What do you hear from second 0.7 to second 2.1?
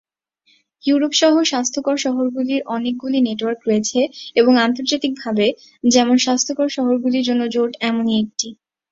Europe সহ স্বাস্থ্যকর